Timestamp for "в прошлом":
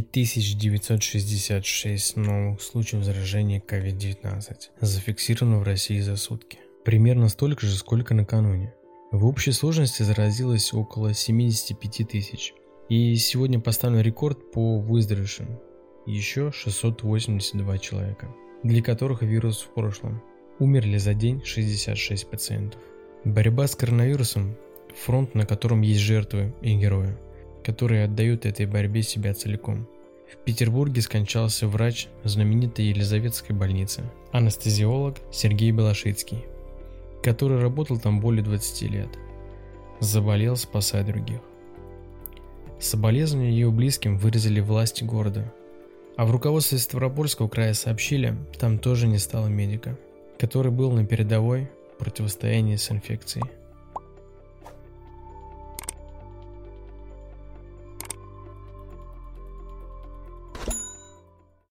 19.60-20.22